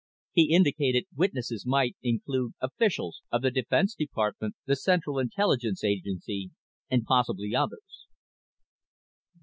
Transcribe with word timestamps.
He 0.31 0.51
indicated 0.51 1.05
witnesses 1.15 1.63
might 1.63 1.95
include 2.01 2.53
officials 2.59 3.21
of 3.31 3.43
the 3.43 3.51
Defense 3.51 3.93
Department, 3.93 4.55
the 4.65 4.75
Central 4.75 5.19
Intelligence 5.19 5.83
Agency, 5.83 6.49
and 6.89 7.05
"possibly 7.05 7.55
others." 7.55 8.07